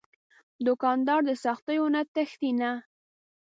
دوکاندار 0.65 1.21
د 1.29 1.31
سختیو 1.43 1.85
نه 1.93 2.01
تښتي 2.13 2.51
نه. 2.61 2.71